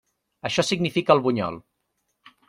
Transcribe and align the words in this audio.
Això 0.49 0.63
significa 0.69 1.15
el 1.17 1.21
bunyol. 1.27 1.59